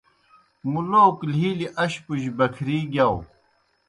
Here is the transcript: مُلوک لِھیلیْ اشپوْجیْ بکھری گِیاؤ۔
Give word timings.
مُلوک 0.71 1.17
لِھیلیْ 1.31 1.67
اشپوْجیْ 1.83 2.31
بکھری 2.37 2.77
گِیاؤ۔ 2.91 3.17